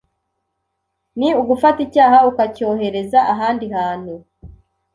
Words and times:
ni 1.17 1.29
ugufata 1.41 1.79
icyaha 1.87 2.17
ukacyohereza 2.29 3.19
ahandi 3.33 3.65
hantu 3.75 4.13